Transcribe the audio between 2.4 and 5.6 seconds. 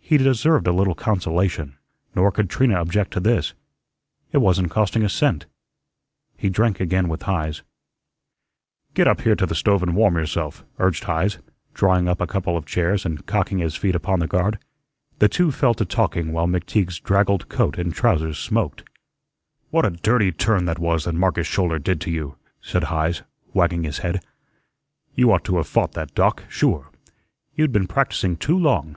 Trina object to this. It wasn't costing a cent.